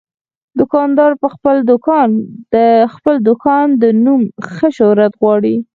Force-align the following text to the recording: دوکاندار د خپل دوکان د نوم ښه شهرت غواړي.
دوکاندار 0.59 1.11
د 2.55 2.57
خپل 2.95 3.15
دوکان 3.29 3.67
د 3.81 3.83
نوم 4.05 4.21
ښه 4.53 4.67
شهرت 4.77 5.13
غواړي. 5.21 5.55